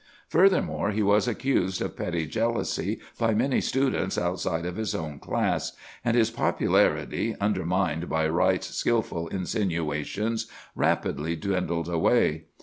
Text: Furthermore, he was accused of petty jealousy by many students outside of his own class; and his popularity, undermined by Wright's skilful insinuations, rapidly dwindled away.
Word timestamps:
Furthermore, 0.27 0.89
he 0.89 1.03
was 1.03 1.27
accused 1.27 1.79
of 1.79 1.95
petty 1.95 2.25
jealousy 2.25 2.99
by 3.19 3.35
many 3.35 3.61
students 3.61 4.17
outside 4.17 4.65
of 4.65 4.75
his 4.75 4.95
own 4.95 5.19
class; 5.19 5.73
and 6.03 6.17
his 6.17 6.31
popularity, 6.31 7.35
undermined 7.39 8.09
by 8.09 8.27
Wright's 8.27 8.75
skilful 8.75 9.27
insinuations, 9.27 10.47
rapidly 10.75 11.35
dwindled 11.35 11.87
away. 11.87 12.45